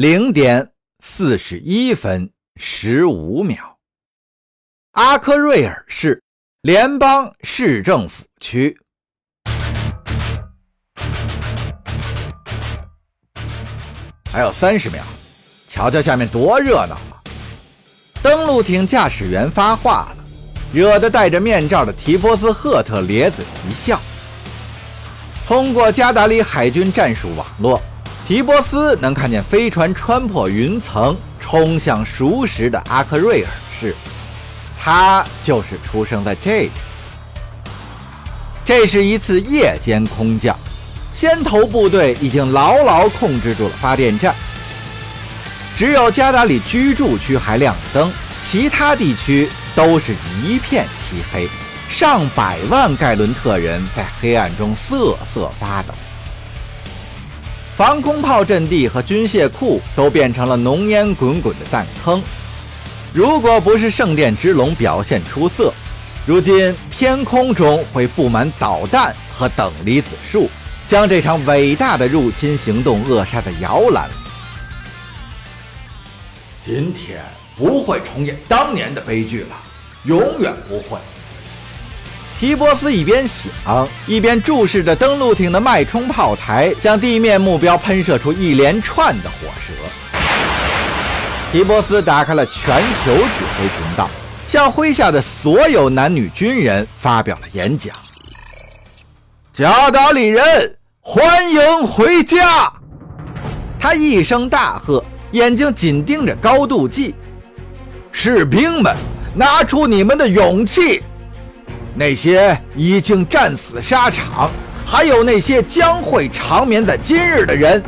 [0.00, 0.70] 零点
[1.02, 3.78] 四十一分十五秒。
[4.92, 6.22] 阿克瑞尔市
[6.62, 8.78] 联邦市政府区。
[14.30, 15.02] 还有三十秒，
[15.66, 17.18] 瞧瞧下面多热闹啊！
[18.22, 20.24] 登陆艇驾驶员发话了，
[20.72, 24.00] 惹得戴着面罩的提波斯赫特咧嘴一笑。
[25.44, 27.82] 通过加达里海军战术网络，
[28.28, 33.48] 提波斯能看见飞船穿破云层，冲向熟识的阿克瑞尔
[33.80, 33.94] 市。
[34.78, 36.70] 他就是出生在这里。
[38.66, 40.54] 这是一次夜间空降。
[41.10, 44.34] 先头部队已经牢牢控制住了发电站，
[45.78, 48.12] 只有加达里居住区还亮着灯，
[48.44, 51.48] 其他地区都是一片漆黑。
[51.88, 55.94] 上百万盖伦特人在黑暗中瑟瑟发抖，
[57.78, 62.20] 防空炮阵地和军械库都变成了浓烟滚滚的弹坑。
[63.12, 65.72] 如果不是圣殿之龙表现出色，
[66.26, 70.50] 如今天空中会布满导弹和等离子束。
[70.88, 74.10] 将这场伟大的入侵行动扼杀在摇篮。
[76.64, 77.20] 今天
[77.56, 79.56] 不会重演当年的悲剧了，
[80.02, 80.98] 永远不会。
[82.38, 89.72] 提波斯一边想，一边注视着登陆艇的脉冲炮台，向地面目标喷射出一连串的火舌。
[91.50, 94.08] 提波斯打开了全球指挥频道，
[94.46, 97.92] 向麾下的所有男女军人发表了演讲。
[99.52, 100.74] 加达里人。
[101.00, 102.70] 欢迎回家！
[103.80, 107.14] 他一声大喝，眼睛紧盯着高度计。
[108.12, 108.94] 士兵们，
[109.34, 111.02] 拿出你们的勇气！
[111.98, 114.48] 那些已经战死沙场，
[114.86, 117.82] 还有那些将会长眠在今日的人，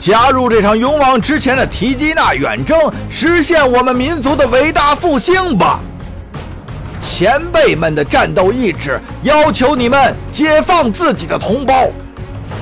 [0.00, 2.76] 加入这场勇往直前的提基纳远征，
[3.08, 5.78] 实现我们民族的伟大复兴吧！
[7.00, 11.88] 前辈们的战斗意志要求你们解放自己的同胞。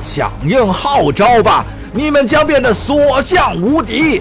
[0.02, 1.64] 响应号召吧！
[1.94, 4.20] 你们将变得所向无敌。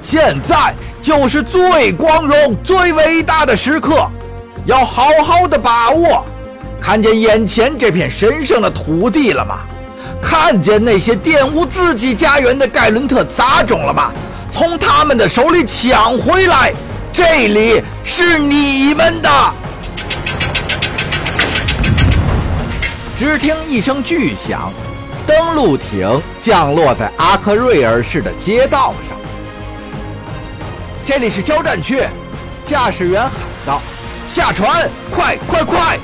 [0.00, 0.72] 现在
[1.02, 4.08] 就是最光荣、最伟大的时刻，
[4.66, 6.26] 要好好的把握。
[6.80, 9.60] 看见眼前这片神圣的土地了吗？
[10.20, 14.12] 看见那些玷污自己家园的盖伦特杂种了吗？
[14.52, 16.72] 从他们的手里抢回来！
[17.12, 19.30] 这里是你们的。
[23.18, 24.72] 只听一声巨响。
[25.26, 29.18] 登陆艇降落在阿克瑞尔市的街道上。
[31.04, 32.02] 这里是交战区，
[32.64, 33.32] 驾驶员喊
[33.66, 33.82] 道
[34.26, 35.98] ：“下船，快快快！”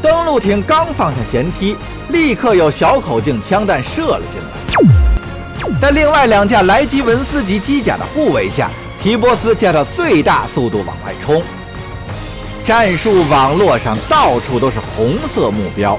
[0.00, 1.76] 登陆艇刚放下舷梯，
[2.08, 5.78] 立刻有小口径枪弹射了进来。
[5.80, 8.70] 在另外两架莱吉文斯级机甲的护卫下，
[9.02, 11.42] 提波斯驾着最大速度往外冲。
[12.64, 15.98] 战术网络上到处都是红色目标。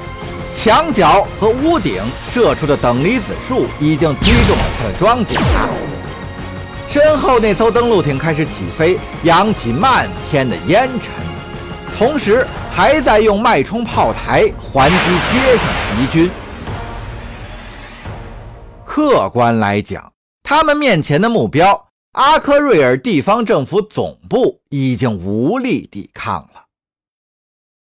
[0.53, 2.01] 墙角和屋顶
[2.33, 5.41] 射出的等离子束已经击中了他的装甲。
[6.89, 11.11] 身后那艘登陆艇开始起飞，扬起漫天的烟尘，
[11.97, 14.95] 同时还在用脉冲炮台还击
[15.31, 16.31] 街上的敌军。
[18.85, 26.65] 客观来讲，他们面前的目标阿克瑞尔地方政府总部已经无力抵抗了。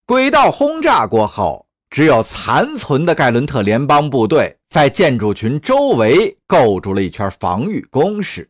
[0.06, 1.66] 轨道轰炸过后。
[1.90, 8.48] 只有残存的盖伦特联邦部队在建筑群周围构筑了一圈防御工事。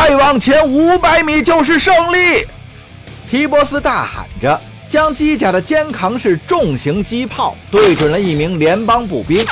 [0.00, 2.46] 再往前五百米就是胜利！
[3.28, 9.44] 提波斯大喊着，将机甲的肩扛式重型机炮对准了一名联邦步兵，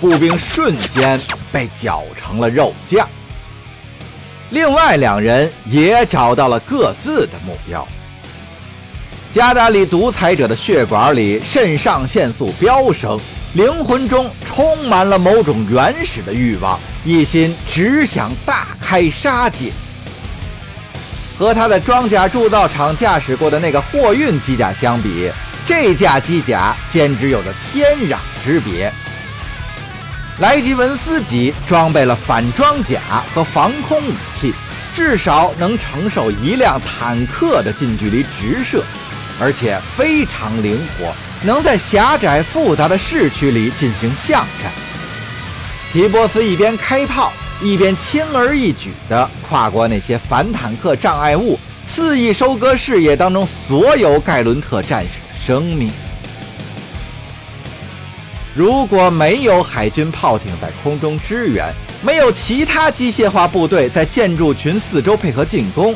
[0.00, 1.18] 步兵瞬间
[1.52, 3.08] 被绞成了肉酱。
[4.50, 7.86] 另外两人也找到了各自的目标。
[9.32, 13.18] 加达里独裁者的血管里肾上腺素飙升，
[13.54, 19.72] 灵魂中充满了某种原始的欲望，一心只想大开杀戒。
[21.38, 25.32] 和他在装甲铸造厂驾驶过的那个货运机甲相比，
[25.64, 28.92] 这架机甲简直有着天壤之别。
[30.40, 33.00] 莱吉文斯级装备了反装甲
[33.34, 34.52] 和防空武器，
[34.94, 38.84] 至少能承受一辆坦克的近距离直射。
[39.40, 44.70] 而且非常灵活，能在狭窄复杂的市区里进行巷战。
[45.94, 55.90] 提波斯一边开炮，一边轻而易举地跨过那些反坦克障碍物，肆意收割视野当中所有盖伦特战士的生命。
[58.54, 61.72] 如果没有海军炮艇在空中支援，
[62.02, 65.94] 没有其他机械化部队在建筑群四周配合进攻，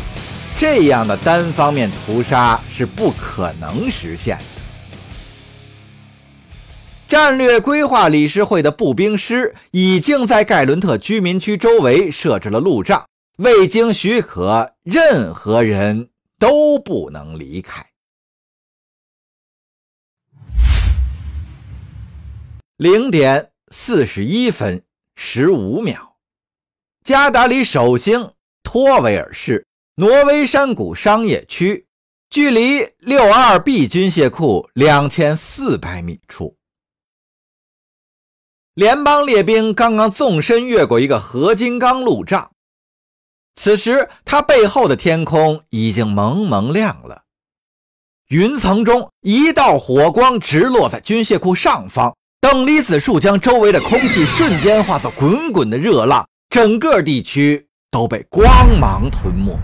[0.56, 4.56] 这样的单方面屠杀是不可能实现的。
[7.18, 13.08] 战略规划理事会的步兵师已经在盖伦特居民区周围设置了路障，
[13.38, 17.86] 未经许可，任何人都不能离开。
[22.76, 24.82] 零点四十一分
[25.14, 26.18] 十五秒，
[27.02, 28.32] 加达里首星
[28.62, 31.86] 托维尔市挪威山谷商业区，
[32.28, 36.56] 距离六二 B 军械库两千四百米处，
[38.76, 42.50] 联邦列兵刚刚纵身越过一个合金钢路障，
[43.55, 47.23] 此时他背后的天空已经蒙蒙亮了，
[48.28, 52.14] 云层中一道火光直落在军械库上方。
[52.38, 58.46] 等离子束将周围的空气瞬间化作滚滚的热浪，整个地区都被光
[58.78, 59.58] 芒吞没。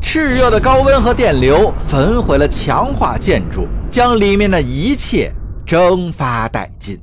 [0.00, 5.32] 炽热的高温和电流焚毁了强化建筑，将里面的一切
[5.66, 6.96] 蒸发殆尽。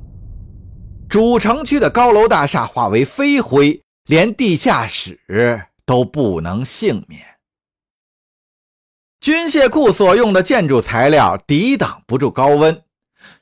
[1.08, 5.20] 主城区的高楼大厦化为飞灰，连地下室
[5.84, 7.20] 都不能幸免。
[9.20, 12.82] 军械库所用的建筑材料抵挡不住高温。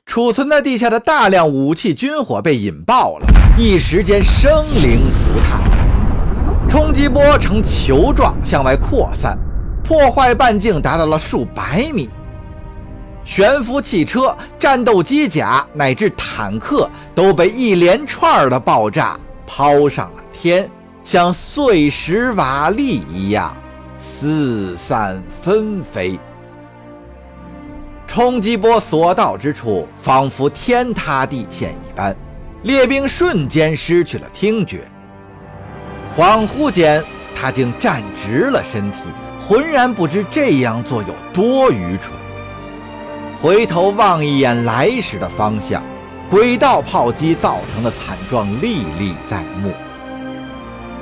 [0.05, 3.27] 储存在地下的大量武器军火被引爆了，
[3.57, 6.69] 一时间生灵涂炭。
[6.69, 9.37] 冲击波呈球状向外扩散，
[9.83, 12.09] 破坏半径达到了数百米。
[13.25, 20.69] 悬浮汽车、战斗机甲乃至坦克都被一连串的爆炸抛上了天，
[21.03, 23.55] 像碎石瓦砾一样
[23.99, 26.17] 四散纷飞。
[28.05, 32.15] 冲击波所到之处，仿佛天塌地陷一般，
[32.61, 34.87] 列兵瞬间失去了听觉。
[36.15, 38.99] 恍惚间，他竟站直了身体，
[39.41, 42.13] 浑然不知这样做有多愚蠢。
[43.41, 45.83] 回头望一眼来时的方向，
[46.29, 49.71] 轨道炮击造成的惨状历历在目。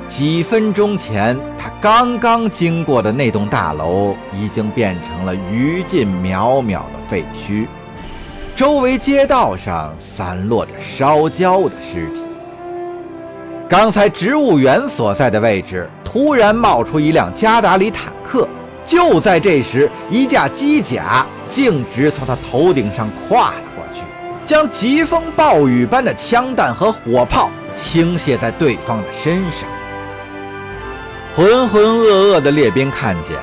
[0.08, 7.04] 几分钟前，他刚刚经过的那栋大楼，已经变成了余烬渺渺的。
[7.06, 7.66] 废墟，
[8.56, 12.22] 周围街道上散落着烧焦的尸体。
[13.68, 18.10] 刚才植物园所在的位置突然冒出一辆加达里坦，
[18.86, 24.00] 就在这时，一架机甲径直从他头顶上跨了过去，
[24.46, 29.68] 将疾风暴雨般的枪弹和火炮倾泻在对方的身上。
[31.34, 33.36] 浑浑噩噩的列兵看见。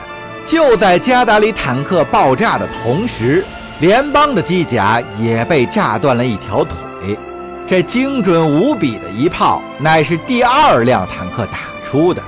[0.44, 3.46] 就在加达里坦克爆炸的同时，
[3.80, 7.18] 联邦的机甲也被炸断了一条腿。
[7.68, 12.22] 这精准无比的一炮，乃是第二辆坦克打出的。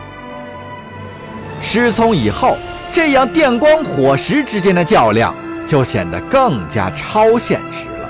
[1.60, 2.56] 失聪以后，
[2.94, 5.34] 这样电光火石之间的较量
[5.66, 8.08] 就显得更加超现实了。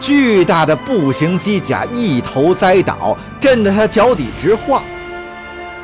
[0.00, 4.82] 巨大的步行机甲一头栽倒，震得他脚底直晃。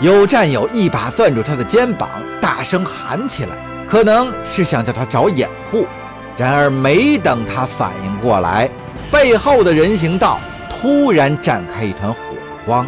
[0.00, 2.08] 有战友一把攥住他的肩膀，
[2.40, 3.50] 大声喊起来，
[3.88, 5.86] 可能是想叫他找掩护。
[6.36, 8.68] 然而，没等他反应过来，
[9.10, 12.18] 背后的人行道突然绽开一团火
[12.66, 12.84] 光。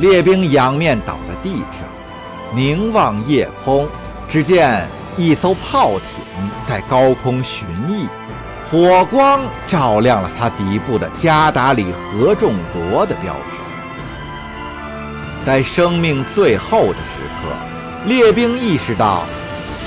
[0.00, 1.88] 列兵仰面倒在地上，
[2.54, 3.86] 凝望夜空，
[4.28, 8.06] 只见一艘炮艇在高空巡弋，
[8.70, 13.58] 火光照亮了它底部的加达里合众国的标志。
[15.44, 17.48] 在生命最后的时刻，
[18.06, 19.24] 列兵意识到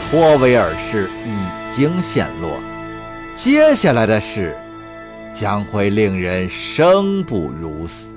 [0.10, 2.60] 托维尔市已经陷落，
[3.36, 4.56] 接下来的事
[5.34, 8.11] 将会令人生不如死。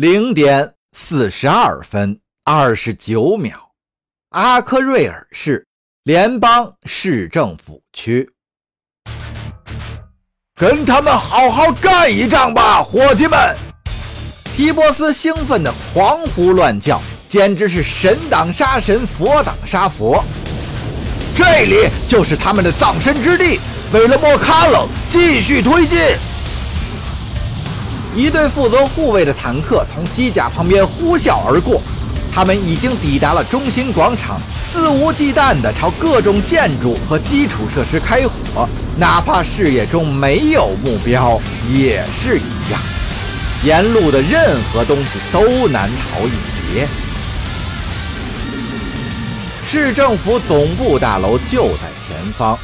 [0.00, 3.52] 零点四十二分二十九秒，
[4.30, 5.66] 阿克瑞尔市
[6.04, 8.26] 联邦市政府区。
[10.58, 13.54] 跟他们好好干一仗吧，伙计们！
[14.56, 20.24] 提波斯兴奋地狂呼乱叫，简直是神挡杀神，佛挡杀佛。
[21.36, 23.60] 这里就是他们的葬身之地，
[23.92, 25.98] 为了莫卡冷，继续推进。
[28.14, 31.80] 一队负责护卫的坦克从机甲旁边呼啸而过。
[32.32, 42.80] 他们已经抵达了中心广场，肆无忌惮地朝各种建筑和基础设施开火，哪怕视野中没有目标也是一样。
[43.64, 46.30] 沿路的任何东西都难逃一
[46.74, 46.86] 劫。
[49.68, 52.56] 市政府总部大楼就在前方。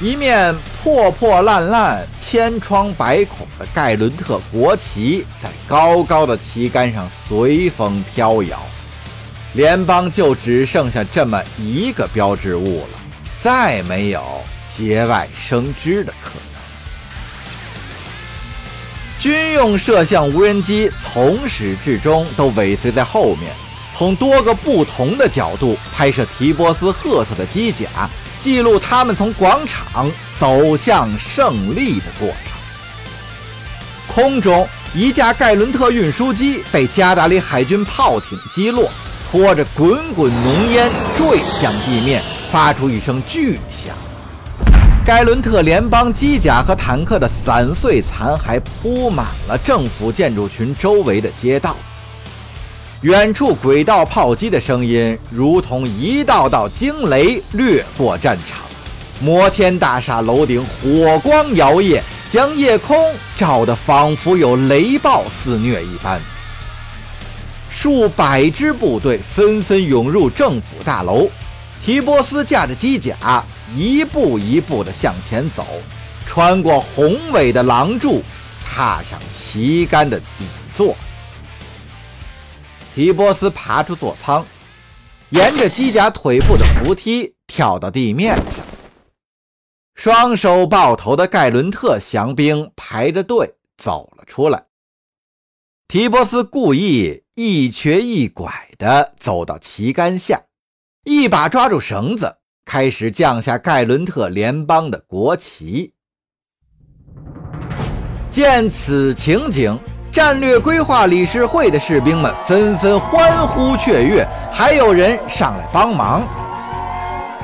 [0.00, 8.58] 一面破破烂烂、千疮百孔的盖伦特国旗在高高的旗杆上随风飘摇，
[9.52, 12.98] 联邦就只剩下这么一个标志物了，
[13.42, 14.24] 再没有
[14.70, 16.40] 节外生枝的可能。
[19.18, 23.52] 军用摄像无人机从始至终都尾随在后面，
[23.94, 28.08] 从多个不同的角度拍摄提波斯·赫特的机甲。
[28.40, 32.36] 记录他们从广场走向胜利的过程。
[34.08, 38.90] 空中，一架盖伦特运输机被加达里海军炮艇击落，
[39.30, 42.20] 拖着滚滚浓烟坠向地面，
[42.50, 43.94] 发出一声巨响。
[45.04, 51.76] 盖伦特联邦机甲和坦克的散碎残骸铺满了政府建筑群周围的街道。
[53.02, 58.58] 远处轨道炮击的声音，如同一道道惊雷掠过战场。
[59.22, 66.20] 摩天大厦楼顶火光摇曳，将夜空照得仿佛有雷暴肆虐一般。
[67.70, 71.26] 数百支部队纷纷涌入政府大楼。
[71.82, 73.42] 提波斯驾着机甲，
[73.74, 75.66] 一步一步地向前走，
[76.26, 78.22] 穿过宏伟的廊柱，
[78.62, 80.44] 踏上旗杆的底
[80.76, 80.94] 座。
[83.00, 84.44] 提波斯爬出座舱，
[85.30, 88.56] 沿着机甲腿部的扶梯跳到地面上。
[89.94, 94.66] 双手抱头的盖伦特降兵排着队走了出来。
[95.88, 100.38] 提波斯故意一瘸一拐地走到旗杆下，
[101.04, 105.94] 一把抓住绳子，开始降下盖伦特联邦的国旗。
[108.28, 109.80] 见此情景。
[110.12, 116.22] 战略规划理事会的士兵们纷纷欢呼雀跃，还有人上来帮忙。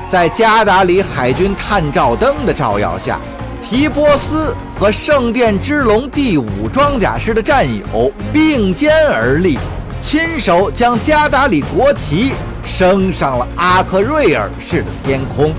[0.09, 3.19] 在加达里海军探照灯的照耀下，
[3.61, 9.57] 提波斯和圣殿之龙第五装甲师的战友并肩而立，
[10.01, 12.33] 亲手将加达里国旗
[12.65, 15.53] 升上了阿克瑞尔市的天空。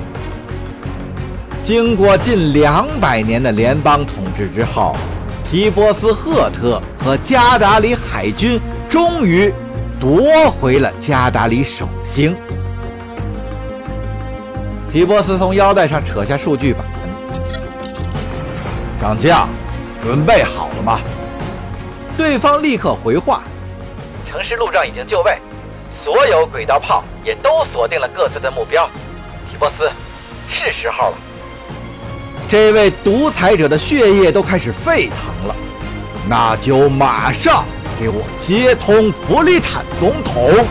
[1.63, 4.95] 经过近两百年的联邦统治之后。
[5.51, 9.51] 提波斯赫特和加达里海军终于
[9.99, 12.37] 夺回了加达里首星。
[14.93, 16.85] 提波斯从腰带上扯下数据板，
[19.01, 19.49] 上将，
[20.03, 21.01] 准备好了吗？
[22.15, 23.43] 对方立刻回话：
[24.27, 25.39] 城市路障已经就位，
[25.91, 28.87] 所有轨道炮也都锁定了各自的目标。
[29.51, 29.91] 提波斯，
[30.47, 31.17] 是时候了。
[32.49, 35.55] 这位独裁者的血液都开始沸腾了，
[36.27, 37.63] 那就马上
[38.01, 40.67] 给我接通弗里坦总统。